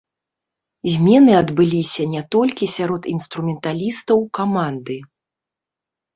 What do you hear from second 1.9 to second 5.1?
не толькі сярод інструменталістаў каманды.